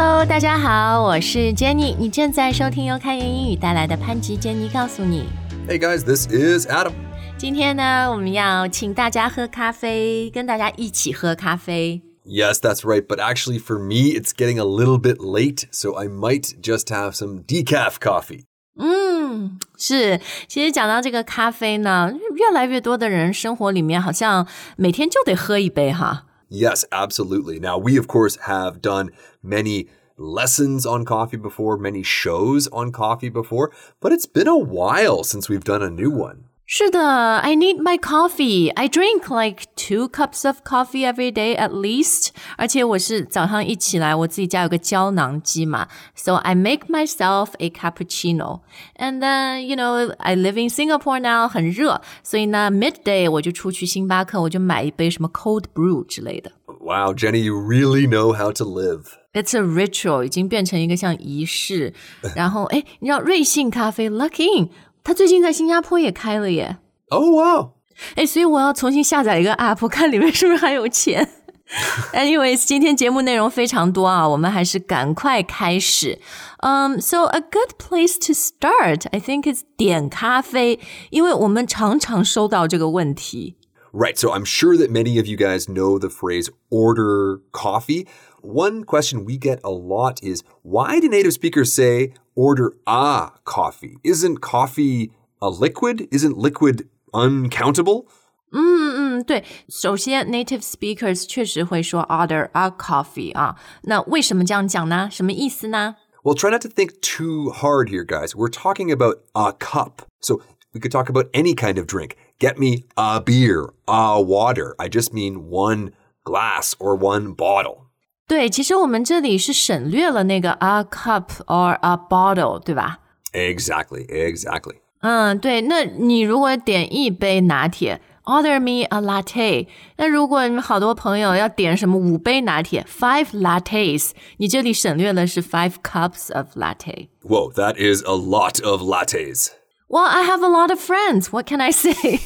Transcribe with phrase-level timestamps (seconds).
[0.00, 5.28] Hello，大家好，我是 Jenny，你正在收听由开言英语带来的潘吉 Jenny 告诉你。
[5.68, 6.92] Hey guys, this is Adam.
[7.38, 12.02] 今天呢，我们要请大家喝咖啡，跟大家一起喝咖啡。
[12.24, 16.08] Yes, that's right, but actually for me, it's getting a little bit late, so I
[16.08, 18.44] might just have some decaf coffee.
[18.78, 24.46] 嗯，是，其实讲到这个咖啡呢，越来越多的人生活里面好像
[24.76, 26.24] 每天就得喝一杯哈。
[26.53, 27.61] Yes, absolutely.
[27.61, 33.29] Now, we of course have done many lessons on coffee before, many shows on coffee
[33.29, 33.71] before,
[34.01, 36.49] but it's been a while since we've done a new one.
[36.70, 38.72] 是的，I need my coffee.
[38.72, 42.30] I drink like two cups of coffee every day at least.
[42.56, 48.62] 而且我是早上一起来，我自己家有个胶囊机嘛，so I make myself a cappuccino.
[48.96, 56.50] And then you know I live in Singapore now，很热，所以呢 midday 我就出去星巴克，我就买一杯什么 cold brew 之类的。
[56.80, 59.12] Wow, Jenny, you really know how to live.
[59.32, 61.94] It's a ritual，已经变成一个像仪式。
[62.34, 64.70] 然后，哎，你知道瑞幸咖啡 Luckin，
[65.03, 66.77] 它最近在新加坡也开了耶。
[67.09, 67.71] Oh, wow.
[68.15, 71.29] 哎，所以我要重新下载一个 app， 看里面是不是还有钱。
[72.13, 76.19] Anyways，今天节目内容非常多啊，我们还是赶快开始。
[76.59, 80.79] Um, so a good place to start, I think, is 点咖啡，
[81.11, 83.55] 因为我们常常收到这个问题。
[83.92, 84.18] Right.
[84.18, 88.06] So I'm sure that many of you guys know the phrase order coffee.
[88.42, 93.96] One question we get a lot is why do native speakers say order a coffee?
[94.04, 96.08] Isn't coffee a liquid?
[96.12, 98.06] Isn't liquid uncountable?
[98.52, 105.08] 嗯，对，首先 native speakers 确实会说 order a coffee 啊，那为什么这样讲呢？
[105.10, 105.96] 什么意思呢？
[106.22, 108.34] Well, try not to think too hard here, guys.
[108.34, 110.02] We're talking about a cup.
[110.20, 110.40] So
[110.72, 112.16] we could talk about any kind of drink.
[112.40, 114.74] Get me a beer, a water.
[114.78, 115.92] I just mean one
[116.24, 117.86] glass or one bottle.
[118.28, 122.98] 对，其实我们这里是省略了那个 a cup or a bottle，对吧？
[123.32, 124.76] Exactly, exactly.
[125.00, 125.60] 嗯，对。
[125.62, 129.68] 那你如果点一杯拿铁，order me a latte。
[129.96, 137.08] 那如果你们好多朋友要点什么五杯拿铁，five lattes，你这里省略了是 five cups of latte。
[137.22, 139.50] Whoa, that is a lot of lattes.
[139.90, 141.32] Well, I have a lot of friends.
[141.32, 142.20] What can I say?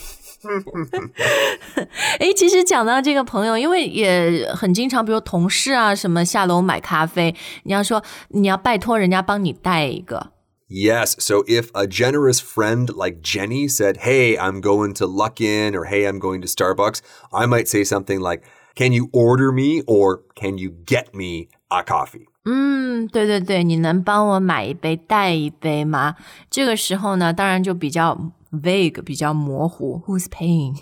[2.19, 10.33] 诶，其实讲到这个朋友，因为也很经常，比如同事啊什么下楼买咖啡，你要说你要拜托人家帮你带一个。
[10.71, 11.17] Yes.
[11.19, 16.07] So if a generous friend like Jenny said, Hey, I'm going to Luckin or Hey,
[16.07, 17.01] I'm going to Starbucks,
[17.33, 18.43] I might say something like,
[18.75, 22.29] Can you order me or Can you get me a coffee?
[22.45, 26.17] 嗯，对对对，你能帮我买一杯带一杯吗？
[26.51, 30.77] 这个时候呢，当然就比较 vague，比较模糊，Who's paying？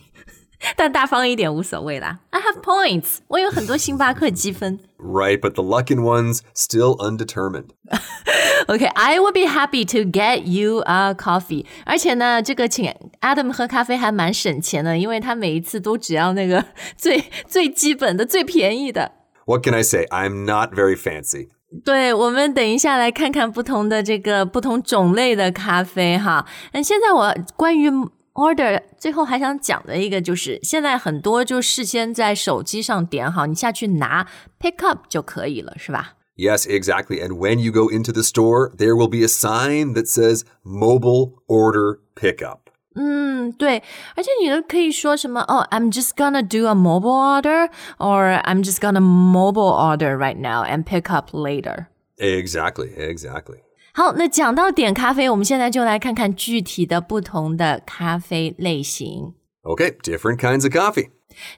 [0.77, 2.19] 但大方一点无所谓啦。
[2.31, 4.81] I have points，我有很多星巴克积分。
[4.99, 7.69] Right, but the Luckin ones still undetermined.
[8.67, 11.65] OK，I、would be happy to get you a coffee。
[11.85, 16.65] 而且呢，这个请 Adam 喝咖啡还蛮省钱的，因为他每一次都只要那个
[16.97, 19.13] 最最基本的、最便宜的。
[19.47, 20.07] What can I say?
[20.11, 21.49] I'm not very fancy.
[21.85, 26.47] 对，我们等一下来看看不同的这个不同种类的咖啡哈。
[26.73, 27.91] 那现在我关于
[28.33, 34.27] order 最后还想讲的一个就是，现在很多就事先在手机上点好，你下去拿
[34.59, 36.15] pick up 就可以了，是吧？
[36.37, 37.21] Yes, exactly.
[37.21, 41.33] And when you go into the store, there will be a sign that says mobile
[41.49, 42.62] order pickup.
[42.95, 43.83] 嗯，对，
[44.17, 50.85] 而且你都可以说什么哦、i m just gonna do a mobile order，or I'm just gonna mobile order right now and
[50.85, 51.87] pick up later。
[52.17, 53.59] Exactly, exactly.
[53.95, 59.35] 好，那讲到点咖啡，我们现在就来看看具体的不同的咖啡类型。
[59.63, 61.11] Okay, different kinds of coffee.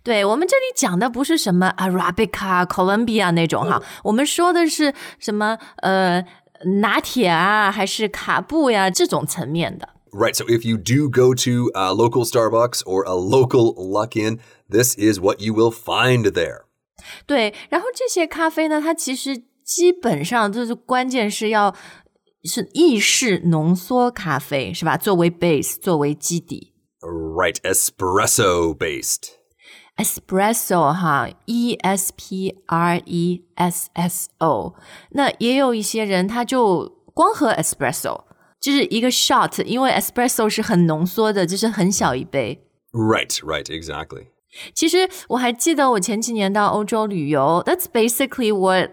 [0.02, 6.22] 对我们这里讲的不是什么 Arabica、Colombia 那种哈，我们说的是什么呃
[6.80, 9.88] 拿铁啊，还是卡布呀这种层面的。
[10.17, 10.33] Right.
[10.33, 14.39] So if you do go to a local Starbucks or a local Luckin,
[14.69, 16.61] this is what you will find there.
[17.27, 21.75] 对，然后这些咖啡呢，它其实基本上就是关键是要
[22.45, 24.95] 是意式浓缩咖啡，是吧？
[24.95, 26.71] 作为 base，作为基底。
[27.01, 29.31] Right, espresso based.
[29.97, 34.75] Espresso 哈，E S P R E S S O。
[35.11, 38.23] 那也有一些人他就光喝 espresso。
[38.64, 42.62] 就是一个 shot，因为 espresso 是很浓缩的，就是很小一杯。
[42.92, 44.26] Right, right, exactly.
[44.74, 48.90] 其实我还记得我前几年到欧洲旅游，That's basically what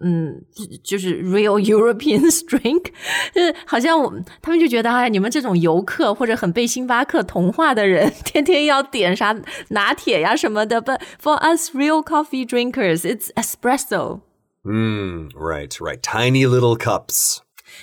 [0.00, 2.92] 嗯，就就是 real Europeans drink，
[3.34, 9.36] 就是好像我他们就觉得哎，你们这种游客或者很被星巴克同化的人，天天要点啥
[9.68, 10.80] 拿铁呀什么的。
[10.80, 14.20] But for us real coffee drinkers, it's espresso.
[14.62, 16.00] Mm, right, right.
[16.00, 17.40] Tiny little cups.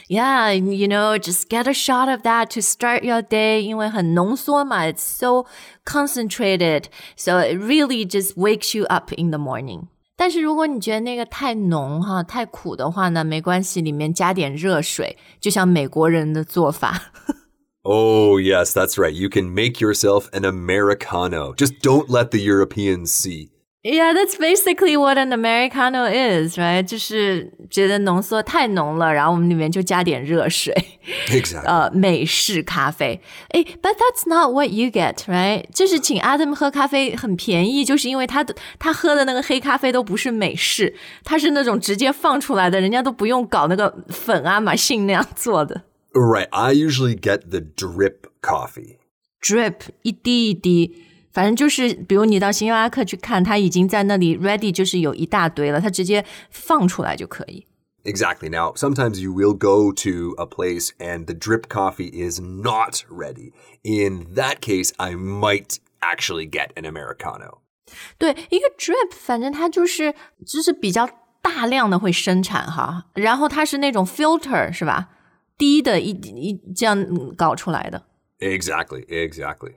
[0.08, 3.62] Yeah, you know, just get a shot of that to start your day.
[3.62, 5.46] 因为很浓缩嘛, it's so
[5.86, 6.86] concentrated,
[7.16, 9.88] so it really just wakes you up in the morning.
[10.16, 17.12] 但是如果你觉得那个太浓哈、太苦的话呢，没关系，里面加点热水，就像美国人的做法。
[17.84, 19.10] Oh, yes, that's right.
[19.10, 21.56] You can make yourself an Americano.
[21.56, 23.50] Just don't let the Europeans see.
[23.86, 26.84] Yeah, that's basically what an Americano is, right?
[26.84, 30.72] 就是觉得浓缩太浓了，然后我们里面就加点热水。
[31.30, 31.66] Exactly.
[31.66, 33.19] 呃，美式咖啡。
[33.54, 35.66] 诶 but that's not what you get, right?
[35.74, 40.94] 就是请 Adam 喝咖啡很便宜，就是因为他的他喝的那个黑咖啡都不是美式，
[41.24, 45.81] 他是那种直接放出来的，人家都不用搞那个粉啊、马信那样做的。
[46.13, 46.50] Right.
[46.52, 48.98] I usually get the drip coffee.
[49.42, 50.96] drip 一滴一滴，
[51.36, 57.66] 反正就是，比如你到星巴克去看，它已经在那里 ready，就是有一大堆了，它直接放出来就可以。
[58.04, 58.50] Exactly.
[58.50, 63.54] Now, sometimes you will go to a place and the drip coffee is not ready.
[63.84, 67.60] In that case, I might actually get an Americano.
[68.18, 70.16] 对，一个 drip，反正它就是
[70.46, 71.08] 就是比较
[71.42, 75.10] 大量的会生产哈，然后它是那种 filter 是吧？
[75.58, 78.04] 低的一一这样嗯搞出来的。
[78.40, 79.06] Exactly.
[79.06, 79.74] Exactly.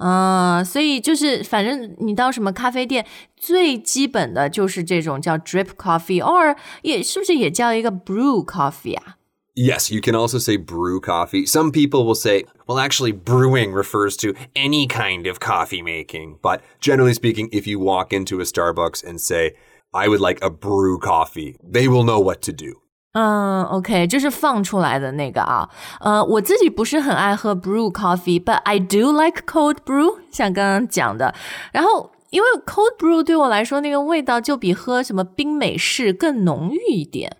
[0.00, 3.06] 嗯，所以就是反正你到什么咖啡店，
[3.36, 9.16] 最基本的就是这种叫 drip coffee，or 也是不是也叫一个 brew coffee 啊？
[9.54, 11.46] Yes, you can also say brew coffee.
[11.46, 16.36] Some people will say, well, actually, brewing refers to any kind of coffee making.
[16.42, 19.54] But generally speaking, if you walk into a Starbucks and say,
[19.94, 22.82] I would like a brew coffee, they will know what to do.
[23.12, 25.68] 嗯，OK，就是放出来的那个啊。
[26.00, 31.34] 呃，我自己不是很爱喝 brew coffee，but I do like cold brew，像刚刚讲的。
[31.72, 37.38] 然后，因为 cold brew 对我来说，那个味道就比喝什么冰美式更浓郁一点。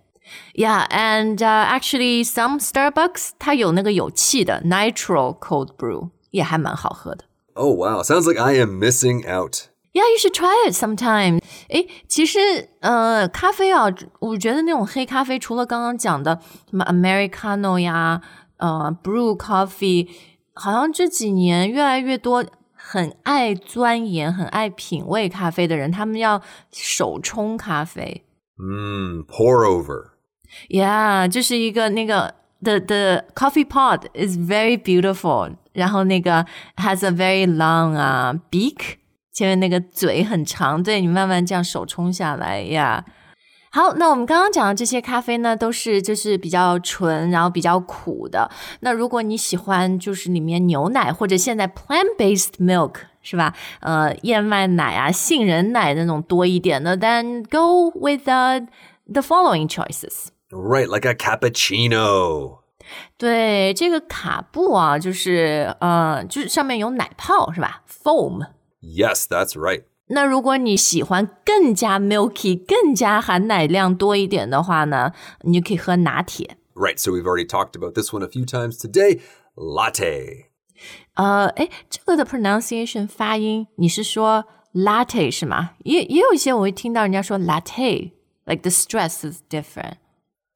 [0.55, 7.25] Yeah, and、uh, actually some Starbucks 它有那个有气的 nitro cold brew，也还蛮好喝的。
[7.55, 8.03] Oh, wow.
[8.03, 9.69] Sounds like I am missing out.
[9.93, 11.41] Yeah, you should try it sometime.
[11.71, 13.87] 诶，其实呃，咖啡啊，
[14.21, 16.39] 我觉得那种黑咖啡，除了刚刚讲的
[16.69, 18.21] 什么 Americano 呀，
[18.59, 20.09] 呃，Brew Coffee，
[20.53, 22.45] 好像这几年越来越多
[22.75, 28.25] 很爱钻研、很爱品味咖啡的人，他们要手冲咖啡。
[28.59, 30.11] Mmm, pour over.
[30.69, 36.47] Yeah，就是一个那个 the the coffee pot is very beautiful，然后那个
[36.77, 38.97] has a very long 啊、beak，
[39.34, 43.04] 前面那个嘴很长，对你慢慢这样手冲下来呀。
[43.74, 48.52] 好，那我们刚刚讲的这些咖啡呢，都是就是比较纯，然后比较苦的。
[48.82, 53.56] 那如果你喜欢就是里面牛奶或者现在 plant-based milk 是吧？
[53.80, 58.68] 呃，燕麦奶啊、杏仁奶那种多一点的，then go with the
[59.10, 60.28] the following choices。
[60.50, 62.58] Right, like a cappuccino.
[63.18, 68.48] 对，这个卡布啊，就是呃，就是上面有奶泡是吧？foam。
[68.81, 69.85] Yes, that's right.
[70.09, 75.13] 那如果你喜欢更加 milky、更加含奶量多一点的话呢，
[75.43, 76.57] 你就可以喝拿铁。
[76.75, 79.21] Right, so we've already talked about this one a few times today.
[79.57, 80.47] Latte.
[81.15, 84.45] 呃，哎，这个的 pronunciation 发音，你是说
[84.75, 85.71] latte 是吗？
[85.85, 89.95] 也也有一些我会听到人家说 latte，like the stress is different。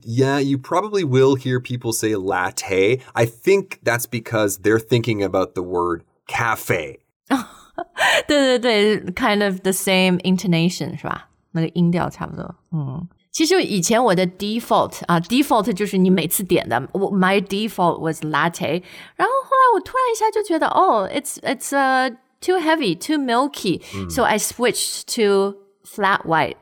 [0.03, 3.01] Yeah, you probably will hear people say latte.
[3.15, 7.01] I think that's because they're thinking about the word cafe.
[8.27, 11.29] 对对对，kind of the same intonation 是吧？
[11.53, 12.55] 那个音调差不多。
[12.73, 18.83] 嗯，其实以前我的 default 啊，default 就是你每次点的，我 my default was latte。
[19.17, 26.57] 然后后来我突然一下就觉得，哦，it's it's uh too heavy, too milky, so I switched to flat white。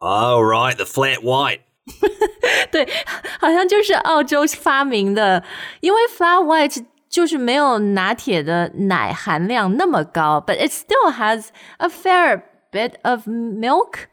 [0.00, 1.60] All right, the flat white.
[2.70, 2.86] 对，
[3.40, 5.42] 好像就是澳洲发明的，
[5.80, 11.48] 因为 flat white 就是没有拿铁的奶含量那么高，but it still has
[11.78, 14.06] a fair bit of milk。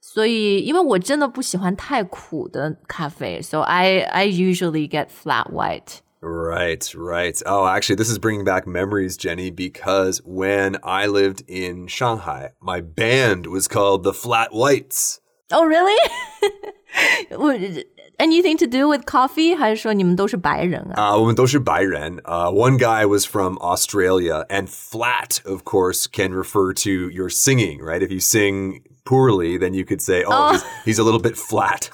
[0.00, 5.98] 所以，因为我真的不喜欢太苦的咖啡，so I I usually get flat white。
[6.20, 7.40] Right, right.
[7.46, 12.80] Oh, actually, this is bringing back memories, Jenny, because when I lived in Shanghai, my
[12.80, 15.20] band was called the Flat Whites.
[15.52, 15.96] Oh really?
[18.12, 19.56] 我 anything to do with coffee？
[19.56, 21.12] 还是说你们都是白人啊？
[21.12, 22.18] Uh, 我们都是白人.
[22.24, 27.80] Uh, one guy was from Australia, and flat, of course, can refer to your singing,
[27.80, 28.02] right?
[28.02, 31.90] If you sing poorly, then you could say, oh, He's, he's a little bit flat.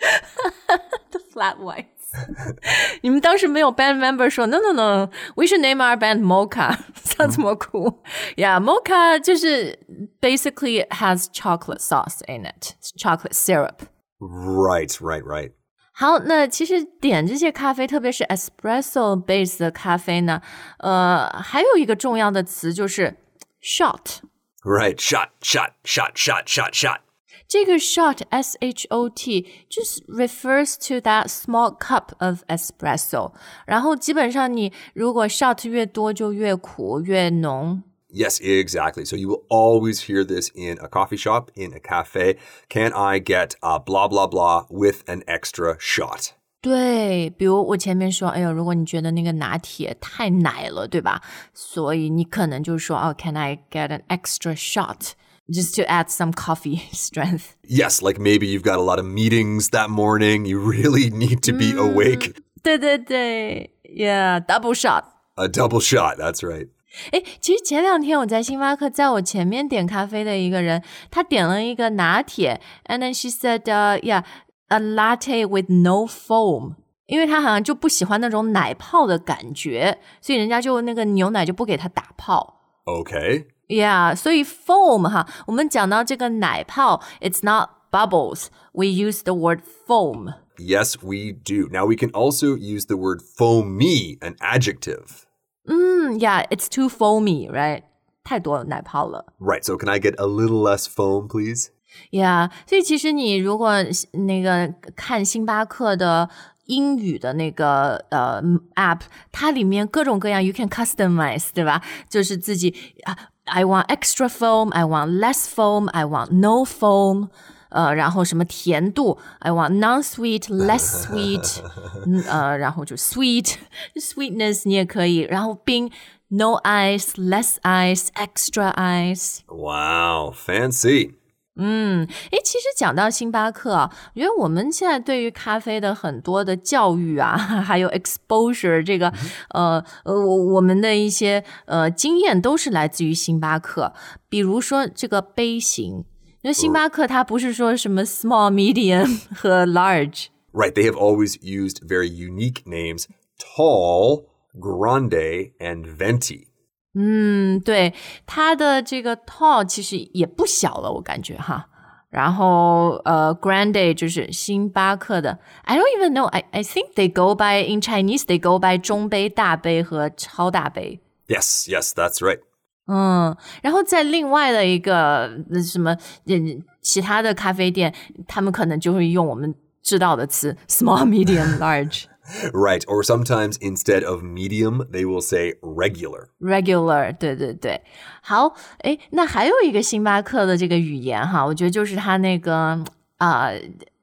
[1.11, 1.89] The flat whites
[3.01, 7.55] 。你们当时没有 band member 说 no no no we should name our band Mocha sounds more
[7.55, 8.03] cool
[8.37, 9.79] yeah Mocha 就是
[10.21, 13.87] basically has chocolate sauce in it chocolate syrup
[14.19, 15.51] Right, right, right.
[15.91, 20.41] 好，那其实点这些咖啡，特别是 espresso base 的咖啡呢，
[20.79, 23.17] 呃，还有一个重要的词就是
[23.61, 24.19] shot。
[24.63, 24.95] Right.
[24.95, 26.99] Shot, shot, shot, shot, shot, shot.
[27.47, 33.33] 这个 shot s h o t 就是 refers to that small cup of espresso。
[33.67, 37.83] 然后基本上你如果 shot 越多就越苦越浓。
[38.09, 39.05] Yes, exactly.
[39.05, 42.37] So you will always hear this in a coffee shop, in a cafe.
[42.69, 46.33] Can I get a blah, blah, blah with an extra shot?
[46.61, 51.21] 对，比如我前面说，哎呦，如果你觉得那个拿铁太奶了，对吧？
[51.53, 55.13] 所以你可能就说，哦，Can I get an extra shot
[55.49, 57.55] just to add some coffee strength？
[57.67, 60.45] Yes, like maybe you've got a lot of meetings that morning.
[60.45, 62.35] You really need to be awake.
[62.61, 65.03] 对对对，Yeah，double shot。
[65.35, 66.17] A double shot.
[66.17, 66.69] That's right.
[67.11, 74.23] 哎，其实前两天我在星巴克，在我前面点咖啡的一个人，他点了一个拿铁，and then she said, uh, yeah,
[74.67, 76.75] a latte with no foam。
[77.07, 82.61] 因为他好像就不喜欢那种奶泡的感觉，所以人家就那个牛奶就不给他打泡。
[82.85, 83.45] Okay.
[83.67, 88.47] Yeah，所以 foam 哈，我们讲到这个奶泡，it's not bubbles.
[88.71, 90.33] We use the word foam.
[90.57, 91.67] Yes, we do.
[91.71, 95.25] Now we can also use the word foamy, an adjective.
[95.67, 97.83] 嗯，Yeah，it's too foamy, right？
[98.23, 99.25] 太多奶泡了。
[99.39, 99.63] Right.
[99.63, 101.67] So can I get a little less foam, please?
[102.11, 103.73] Yeah，所以其实你如果
[104.13, 106.29] 那个看星巴克的
[106.65, 108.41] 英语的那个呃
[108.75, 109.01] app，
[109.31, 111.83] 它里面各种各样，you can customize，对吧？
[112.09, 113.15] 就是自己啊，
[113.45, 117.29] I want extra foam，I want less foam，I want no foam。
[117.70, 121.58] 呃，然后什么甜度，I want non-sweet, less sweet，
[122.06, 123.54] 嗯呃，然后就 sweet
[123.96, 125.90] sweetness 你也可以，然后冰
[126.28, 129.38] no ice, less ice, extra ice。
[129.48, 131.14] Wow, fancy.
[131.60, 139.12] 嗯诶，其实讲到星巴克啊，我觉得我们现在对于咖啡的很多的教育啊， 还有 exposure 这个，
[139.50, 143.92] 呃呃，我我们的一些呃经验都是来自于星巴克。
[144.28, 146.04] 比如说这个杯型，
[146.47, 150.27] 因为星巴克它不是说什么 small、medium 和 large。
[150.51, 150.73] Right.
[150.73, 153.07] They have always used very unique names
[153.39, 154.25] tall,
[154.59, 156.47] grande, and venti.
[156.95, 157.93] 嗯，对，
[158.27, 161.67] 它的这个 tall 其实也不小了，我感觉哈。
[162.11, 166.25] 然后呃，grande 就是星巴克的，I don't even know.
[166.25, 170.99] I I think they go by in Chinese they go by 中杯、大杯和超大杯。
[171.27, 172.41] Yes, yes, that's right.
[172.88, 177.94] 嗯，然后在另外的一个呃什么嗯其他的咖啡店，
[178.26, 182.04] 他们可能就会用我们知道的词 small、medium、large。
[182.52, 182.82] Right.
[182.86, 186.28] Or sometimes instead of medium, they will say regular.
[186.40, 187.80] regular，对对对，
[188.20, 192.84] 好，哎，那还有一个星巴克的这个语言哈，我觉得就是它那个
[193.16, 193.50] 啊、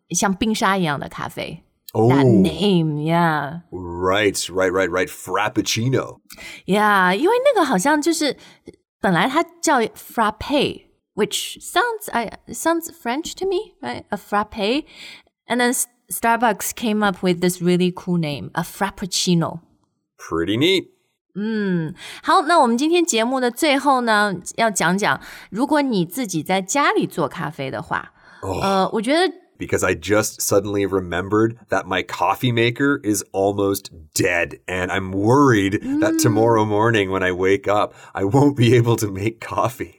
[0.10, 1.62] 像冰沙一样的咖啡。
[1.95, 5.09] That Oh, name, yeah, right, right, right, right.
[5.09, 6.21] Frappuccino.
[6.65, 8.37] yeah，因为那个好像就是
[9.01, 14.05] 本来它叫 frappe, which sounds I sounds French to me, right?
[14.11, 14.85] A frappe,
[15.49, 19.59] and then S- Starbucks came up with this really cool name, a frappuccino.
[20.17, 20.87] Pretty neat.
[22.23, 28.13] 好，那我们今天节目的最后呢，要讲讲，如果你自己在家里做咖啡的话，
[28.63, 34.59] 呃，我觉得 Because I just suddenly remembered that my coffee maker is almost dead.
[34.67, 39.11] And I'm worried that tomorrow morning when I wake up, I won't be able to
[39.11, 39.97] make coffee.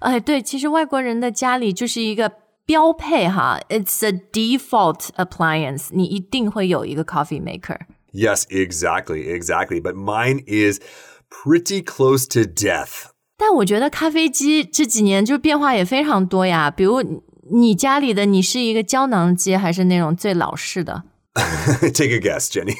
[0.00, 2.32] 哎，对，其实外国人的家里就是一个
[2.64, 7.80] 标配哈，it's a default appliance，你一定会有一个 coffee maker。
[8.12, 9.80] Yes, exactly, exactly.
[9.82, 10.80] But mine is
[11.28, 13.10] pretty close to death.
[13.36, 17.02] 但我觉得咖啡机这几年就变化也非常多呀，比如
[17.50, 21.04] 你家里的你是一个胶囊机，还是那种最老式的
[21.34, 22.76] Take a guess, Jenny.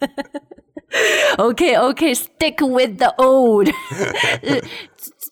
[1.37, 3.67] ？OK OK，stick、with the old
[4.41, 4.61] 呃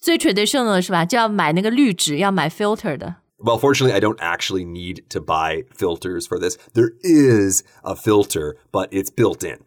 [0.01, 1.05] 最 traditional 的是吧？
[1.05, 3.15] 就要买那个滤纸，要买 filter 的。
[3.37, 6.57] Well, fortunately, I don't actually need to buy filters for this.
[6.73, 9.59] There is a filter, but it's built in.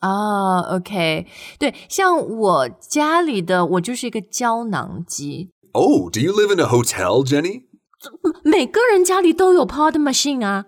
[0.00, 1.26] 啊、o k
[1.58, 7.64] 对，像我家里的，我就是一个胶囊机， Oh, do you live in a hotel, Jenny?
[8.42, 10.66] 每个人家里都有 pod machine 啊，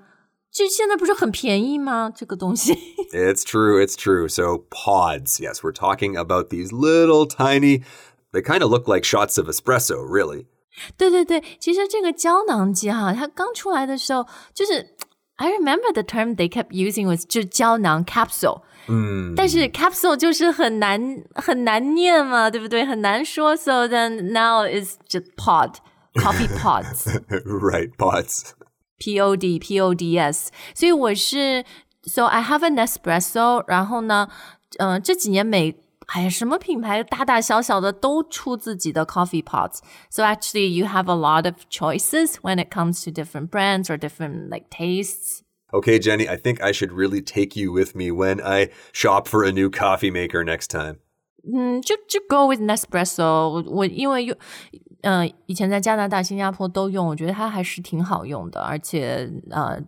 [0.51, 2.11] 就现在不是很便宜吗？
[2.15, 2.75] 这个东西。
[3.13, 4.29] It's true, it's true.
[4.29, 5.39] So, pods.
[5.41, 7.83] Yes, we're talking about these little tiny,
[8.33, 10.47] they kind of look like shots of espresso, really.
[10.97, 14.97] 对对对，其实这个胶囊机哈，它刚出来的时候，就是
[15.37, 18.63] I remember the term they kept using was 就是胶囊 capsule。
[18.89, 22.85] 嗯，但是 capsule 就是很难很难念嘛，对不对？
[22.85, 25.75] 很难说，so then now is just pod
[26.18, 27.08] coffee pods.
[27.46, 28.54] right, pods.
[29.00, 30.18] P O D P O D
[32.06, 33.64] So I have a Nespresso。
[33.68, 34.30] 然后呢，
[34.78, 35.76] 嗯、呃，这几年每
[36.08, 39.80] 哎呀，什么品牌大大小小的都出自己的 coffee pods。
[40.10, 44.50] So actually, you have a lot of choices when it comes to different brands or different
[44.50, 45.42] like tastes.
[45.72, 49.44] Okay, Jenny, I think I should really take you with me when I shop for
[49.44, 50.98] a new coffee maker next time.
[51.44, 53.64] Mm, 嗯，就就 go with Nespresso。
[53.72, 54.36] 我因为有
[55.03, 59.81] 呃，以前在加拿大、新加坡都用，我觉得它还是挺好用的，而且呃，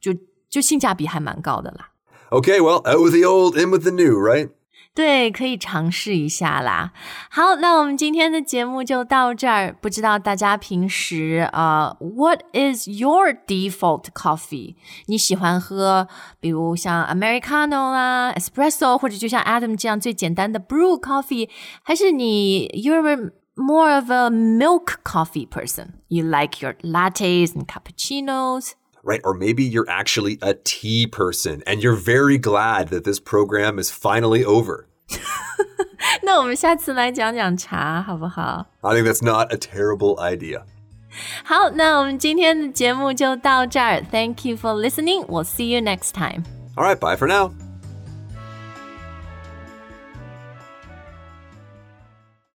[0.00, 0.12] 就
[0.48, 1.90] 就性价比还蛮高的啦。
[2.30, 4.50] Okay, well, out with the old, in with the new, right?
[4.94, 6.92] 对，可以尝试一下啦。
[7.28, 9.76] 好，那我们今天的节目就到这儿。
[9.80, 14.76] 不知道大家平时呃、uh,，What is your default coffee？
[15.06, 16.06] 你喜欢喝，
[16.38, 21.48] 比如像 Americano 啦、Espresso，或者就像 Adam 这样最简单的 Brew coffee，
[21.82, 25.94] 还是你 You're more of a milk coffee person?
[26.08, 28.74] You like your lattes and cappuccinos?
[29.04, 29.20] right?
[29.22, 33.90] Or maybe you're actually a tea person and you're very glad that this program is
[33.90, 34.88] finally over.
[36.22, 38.66] 那我们下次来讲讲茶，好不好？
[38.80, 40.62] I think that's not a terrible idea.
[41.44, 44.02] 好，那我们今天的节目就到这儿。
[44.10, 45.26] Thank you for listening.
[45.26, 46.44] We'll see you next time.
[46.76, 47.52] All right, bye for now.